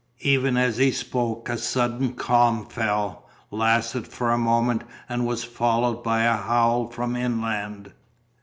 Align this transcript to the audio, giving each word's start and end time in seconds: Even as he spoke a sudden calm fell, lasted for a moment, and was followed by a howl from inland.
Even 0.21 0.57
as 0.57 0.77
he 0.77 0.89
spoke 0.91 1.47
a 1.47 1.59
sudden 1.59 2.13
calm 2.13 2.65
fell, 2.65 3.29
lasted 3.51 4.07
for 4.07 4.31
a 4.31 4.37
moment, 4.39 4.81
and 5.07 5.27
was 5.27 5.43
followed 5.43 6.01
by 6.01 6.23
a 6.23 6.37
howl 6.37 6.87
from 6.87 7.15
inland. 7.15 7.91